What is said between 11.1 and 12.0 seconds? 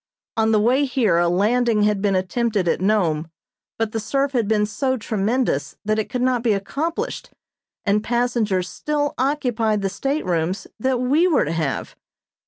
were to have.